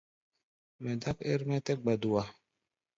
[0.81, 2.23] Mɛ dák ɛ́r-mɛ́ tɛ́ gbadua.